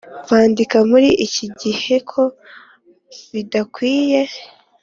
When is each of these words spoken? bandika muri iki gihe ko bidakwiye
bandika 0.29 0.77
muri 0.89 1.09
iki 1.25 1.45
gihe 1.61 1.95
ko 2.09 2.21
bidakwiye 3.33 4.21